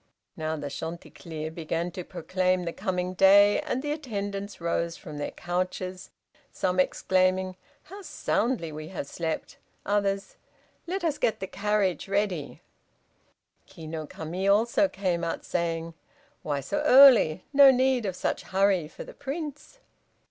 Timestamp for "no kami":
13.85-14.47